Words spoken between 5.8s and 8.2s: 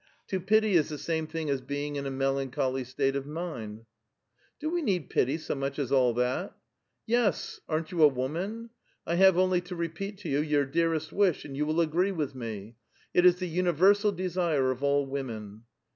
all that?"" Yes; aren't you a